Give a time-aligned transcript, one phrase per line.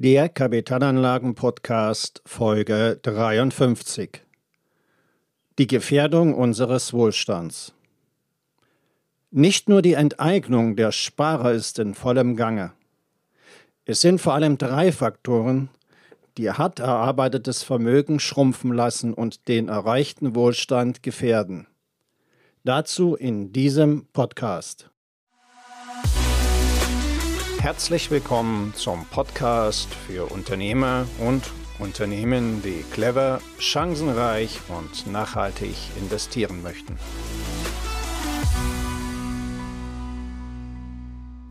[0.00, 4.22] Der Kapitalanlagen-Podcast Folge 53.
[5.58, 7.74] Die Gefährdung unseres Wohlstands.
[9.32, 12.74] Nicht nur die Enteignung der Sparer ist in vollem Gange.
[13.86, 15.68] Es sind vor allem drei Faktoren,
[16.36, 21.66] die hart erarbeitetes Vermögen schrumpfen lassen und den erreichten Wohlstand gefährden.
[22.62, 24.92] Dazu in diesem Podcast.
[27.60, 31.42] Herzlich willkommen zum Podcast für Unternehmer und
[31.80, 36.96] Unternehmen, die clever, chancenreich und nachhaltig investieren möchten.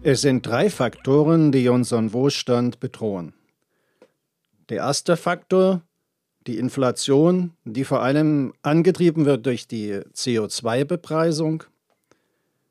[0.01, 3.33] Es sind drei Faktoren, die unseren Wohlstand bedrohen.
[4.69, 5.81] Der erste Faktor,
[6.47, 11.65] die Inflation, die vor allem angetrieben wird durch die CO2-Bepreisung.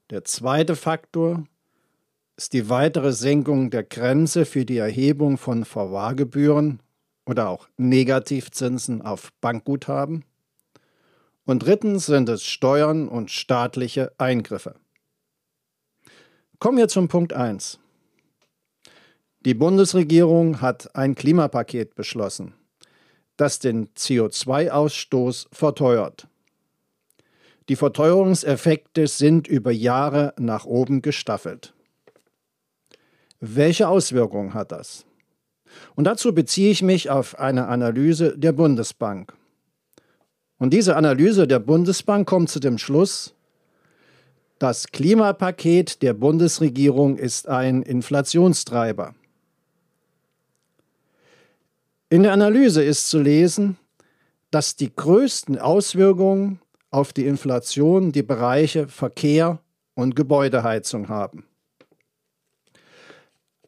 [0.09, 1.45] Der zweite Faktor,
[2.37, 6.81] ist die weitere Senkung der Grenze für die Erhebung von Verwahrgebühren
[7.25, 10.25] oder auch Negativzinsen auf Bankguthaben.
[11.45, 14.75] Und drittens sind es Steuern und staatliche Eingriffe.
[16.59, 17.79] Kommen wir zum Punkt 1.
[19.41, 22.55] Die Bundesregierung hat ein Klimapaket beschlossen,
[23.37, 26.27] das den CO2-Ausstoß verteuert.
[27.69, 31.76] Die Verteuerungseffekte sind über Jahre nach oben gestaffelt.
[33.41, 35.05] Welche Auswirkungen hat das?
[35.95, 39.35] Und dazu beziehe ich mich auf eine Analyse der Bundesbank.
[40.59, 43.35] Und diese Analyse der Bundesbank kommt zu dem Schluss,
[44.59, 49.15] das Klimapaket der Bundesregierung ist ein Inflationstreiber.
[52.09, 53.77] In der Analyse ist zu lesen,
[54.51, 59.59] dass die größten Auswirkungen auf die Inflation die Bereiche Verkehr
[59.95, 61.45] und Gebäudeheizung haben.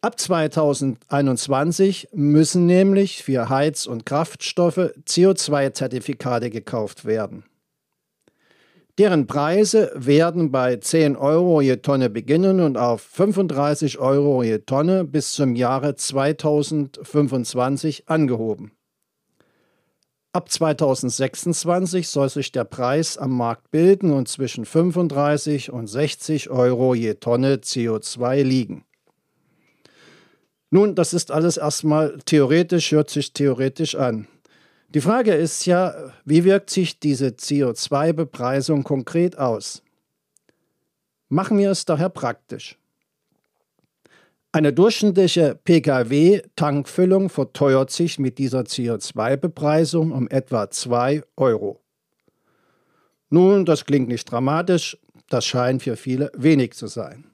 [0.00, 7.42] Ab 2021 müssen nämlich für Heiz- und Kraftstoffe CO2-Zertifikate gekauft werden.
[8.98, 15.04] Deren Preise werden bei 10 Euro je Tonne beginnen und auf 35 Euro je Tonne
[15.04, 18.70] bis zum Jahre 2025 angehoben.
[20.32, 26.94] Ab 2026 soll sich der Preis am Markt bilden und zwischen 35 und 60 Euro
[26.94, 28.84] je Tonne CO2 liegen.
[30.70, 34.28] Nun, das ist alles erstmal theoretisch, hört sich theoretisch an.
[34.90, 39.82] Die Frage ist ja, wie wirkt sich diese CO2-Bepreisung konkret aus?
[41.28, 42.78] Machen wir es daher praktisch.
[44.50, 51.82] Eine durchschnittliche Pkw-Tankfüllung verteuert sich mit dieser CO2-Bepreisung um etwa 2 Euro.
[53.28, 54.96] Nun, das klingt nicht dramatisch,
[55.28, 57.24] das scheint für viele wenig zu sein.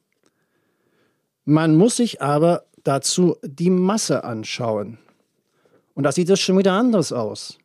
[1.44, 4.98] Man muss sich aber dazu die Masse anschauen.
[5.94, 7.58] Und da sieht es schon wieder anders aus.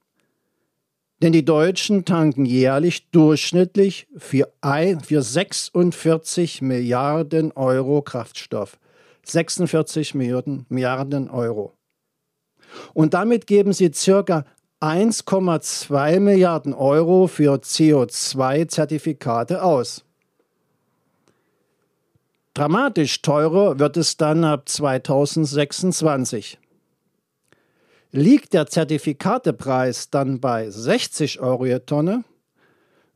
[1.21, 8.79] Denn die Deutschen tanken jährlich durchschnittlich für, ein, für 46 Milliarden Euro Kraftstoff.
[9.25, 11.73] 46 Milliarden, Milliarden Euro.
[12.93, 14.45] Und damit geben sie circa
[14.81, 20.05] 1,2 Milliarden Euro für CO2-Zertifikate aus.
[22.59, 26.57] Dramatisch teurer wird es dann ab 2026.
[28.11, 32.25] Liegt der Zertifikatepreis dann bei 60 Euro je Tonne,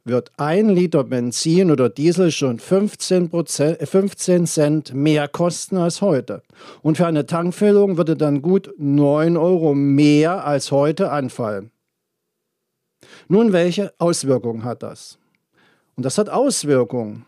[0.06, 6.42] wird ein Liter Benzin oder Diesel schon 15, 15 Cent mehr kosten als heute.
[6.82, 11.70] Und für eine Tankfüllung würde dann gut 9 Euro mehr als heute anfallen.
[13.28, 15.18] Nun, welche Auswirkungen hat das?
[15.98, 17.26] Und das hat Auswirkungen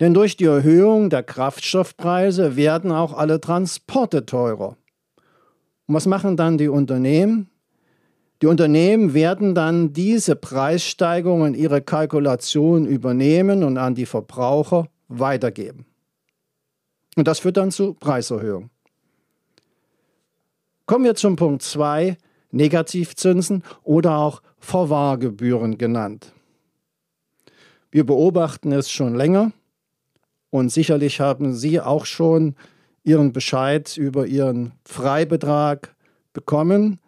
[0.00, 4.76] denn durch die Erhöhung der Kraftstoffpreise werden auch alle Transporte teurer.
[5.86, 7.50] Und was machen dann die Unternehmen?
[8.40, 15.86] Die Unternehmen werden dann diese Preissteigerungen in ihre Kalkulation übernehmen und an die Verbraucher weitergeben.
[17.16, 18.70] Und das führt dann zu Preiserhöhungen.
[20.86, 22.16] Kommen wir zum Punkt 2,
[22.52, 26.32] Negativzinsen oder auch Verwahrgebühren genannt.
[27.90, 29.52] Wir beobachten es schon länger.
[30.50, 32.54] Und sicherlich haben Sie auch schon
[33.04, 35.94] Ihren Bescheid über Ihren Freibetrag
[36.32, 37.00] bekommen.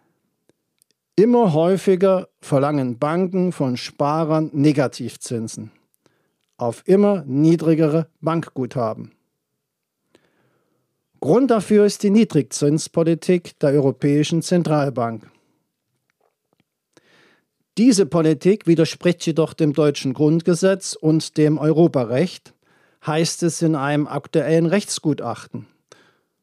[1.15, 5.71] Immer häufiger verlangen Banken von Sparern Negativzinsen
[6.61, 9.11] auf immer niedrigere Bankguthaben.
[11.19, 15.29] Grund dafür ist die Niedrigzinspolitik der Europäischen Zentralbank.
[17.77, 22.53] Diese Politik widerspricht jedoch dem deutschen Grundgesetz und dem Europarecht
[23.05, 25.67] heißt es in einem aktuellen Rechtsgutachten.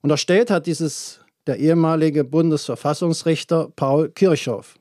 [0.02, 4.78] Unterstellt hat dieses der ehemalige Bundesverfassungsrichter Paul Kirchhoff.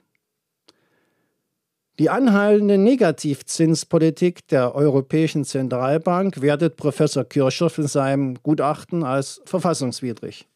[1.99, 10.47] Die anhaltende Negativzinspolitik der Europäischen Zentralbank wertet Professor Kirchhoff in seinem Gutachten als verfassungswidrig.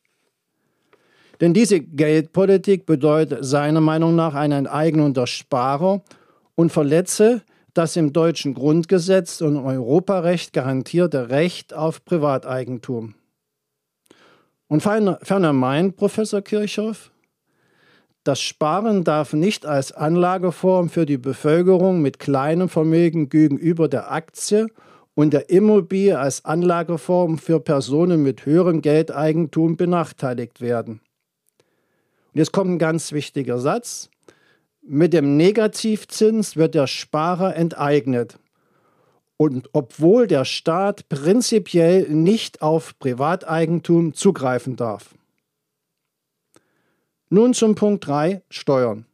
[1.40, 6.04] Denn diese Geldpolitik bedeutet seiner Meinung nach eine Enteignung der Sparer
[6.54, 7.42] und verletze
[7.74, 13.16] das im deutschen Grundgesetz und Europarecht garantierte Recht auf Privateigentum.
[14.68, 17.12] Und ferner meint Professor Kirchhoff,
[18.24, 24.68] das Sparen darf nicht als Anlageform für die Bevölkerung mit kleinem Vermögen gegenüber der Aktie
[25.16, 31.02] und der Immobilie als Anlageform für Personen mit höherem Geldeigentum benachteiligt werden.
[32.34, 34.11] Und jetzt kommt ein ganz wichtiger Satz.
[34.84, 38.40] Mit dem Negativzins wird der Sparer enteignet.
[39.38, 45.16] Und obwohl der Staat prinzipiell nicht auf Privateigentum zugreifen darf.
[47.30, 49.06] Nun zum Punkt 3, Steuern.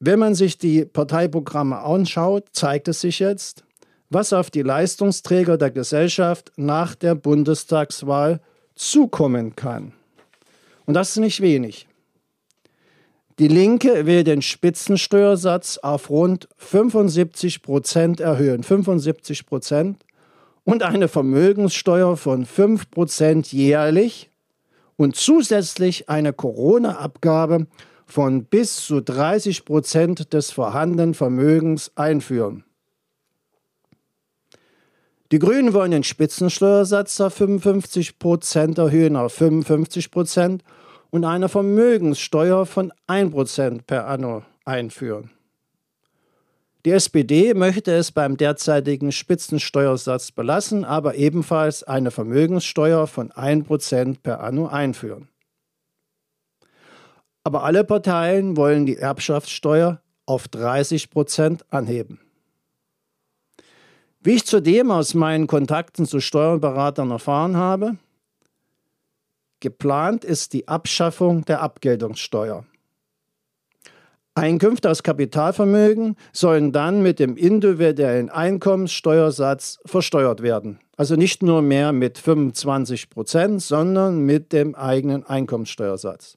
[0.00, 3.64] Wenn man sich die Parteiprogramme anschaut, zeigt es sich jetzt,
[4.10, 8.40] was auf die Leistungsträger der Gesellschaft nach der Bundestagswahl
[8.74, 9.92] zukommen kann.
[10.84, 11.86] Und das ist nicht wenig.
[13.40, 20.04] Die Linke will den Spitzensteuersatz auf rund 75 Prozent erhöhen, 75 Prozent,
[20.62, 24.30] und eine Vermögenssteuer von 5 Prozent jährlich.
[24.96, 27.66] Und zusätzlich eine Corona-Abgabe
[28.06, 32.62] von bis zu 30 Prozent des vorhandenen Vermögens einführen.
[35.32, 40.62] Die Grünen wollen den Spitzensteuersatz auf 55 Prozent erhöhen auf 55 Prozent
[41.14, 45.30] und eine Vermögenssteuer von 1 Prozent per anno einführen.
[46.84, 54.24] Die SPD möchte es beim derzeitigen Spitzensteuersatz belassen, aber ebenfalls eine Vermögenssteuer von 1 Prozent
[54.24, 55.28] per anno einführen.
[57.44, 62.18] Aber alle Parteien wollen die Erbschaftssteuer auf 30 Prozent anheben.
[64.20, 67.98] Wie ich zudem aus meinen Kontakten zu Steuerberatern erfahren habe,
[69.64, 72.66] geplant ist die Abschaffung der Abgeltungssteuer.
[74.34, 80.80] Einkünfte aus Kapitalvermögen sollen dann mit dem individuellen Einkommenssteuersatz versteuert werden.
[80.98, 86.36] Also nicht nur mehr mit 25 Prozent, sondern mit dem eigenen Einkommenssteuersatz.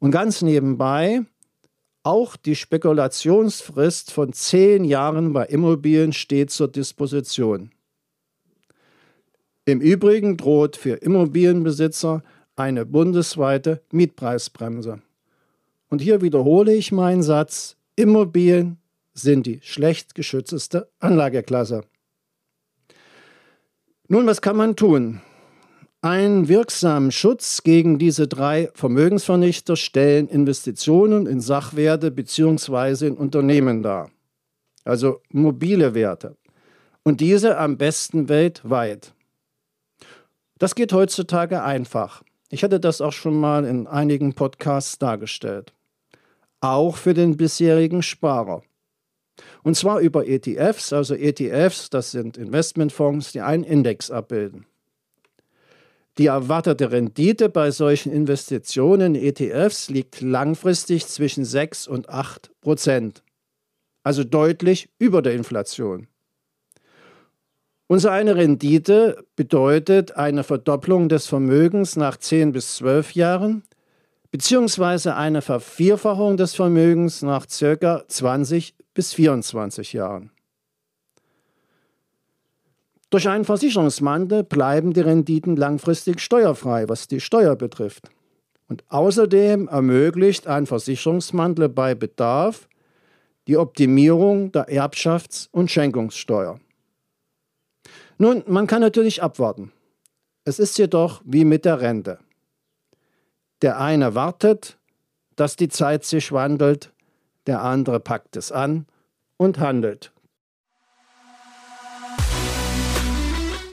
[0.00, 1.22] Und ganz nebenbei
[2.02, 7.70] auch die Spekulationsfrist von zehn Jahren bei Immobilien steht zur Disposition.
[9.68, 12.22] Im Übrigen droht für Immobilienbesitzer
[12.56, 15.02] eine bundesweite Mietpreisbremse.
[15.90, 18.78] Und hier wiederhole ich meinen Satz, Immobilien
[19.12, 21.82] sind die schlecht geschützte Anlageklasse.
[24.08, 25.20] Nun, was kann man tun?
[26.00, 33.08] Einen wirksamen Schutz gegen diese drei Vermögensvernichter stellen Investitionen in Sachwerte bzw.
[33.08, 34.10] in Unternehmen dar,
[34.84, 36.38] also mobile Werte.
[37.02, 39.12] Und diese am besten weltweit.
[40.58, 42.22] Das geht heutzutage einfach.
[42.50, 45.72] Ich hatte das auch schon mal in einigen Podcasts dargestellt.
[46.60, 48.62] Auch für den bisherigen Sparer.
[49.62, 54.66] Und zwar über ETFs, also ETFs, das sind Investmentfonds, die einen Index abbilden.
[56.18, 63.22] Die erwartete Rendite bei solchen Investitionen in ETFs liegt langfristig zwischen 6 und 8 Prozent,
[64.02, 66.08] also deutlich über der Inflation.
[67.90, 73.62] Unsere eine Rendite bedeutet eine Verdopplung des Vermögens nach 10 bis 12 Jahren,
[74.30, 78.04] beziehungsweise eine Vervierfachung des Vermögens nach ca.
[78.06, 80.30] 20 bis 24 Jahren.
[83.08, 88.10] Durch einen Versicherungsmantel bleiben die Renditen langfristig steuerfrei, was die Steuer betrifft.
[88.68, 92.68] Und außerdem ermöglicht ein Versicherungsmantel bei Bedarf
[93.46, 96.60] die Optimierung der Erbschafts- und Schenkungssteuer.
[98.20, 99.72] Nun, man kann natürlich abwarten.
[100.44, 102.18] Es ist jedoch wie mit der Rente.
[103.62, 104.76] Der eine wartet,
[105.36, 106.92] dass die Zeit sich wandelt,
[107.46, 108.86] der andere packt es an
[109.36, 110.12] und handelt.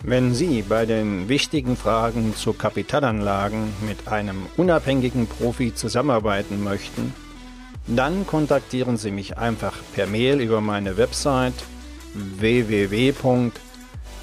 [0.04, 7.16] Wenn Sie bei den wichtigen Fragen zu Kapitalanlagen mit einem unabhängigen Profi zusammenarbeiten möchten,
[7.88, 11.56] dann kontaktieren Sie mich einfach per Mail über meine Website